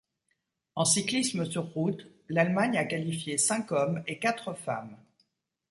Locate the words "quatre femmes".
4.17-4.97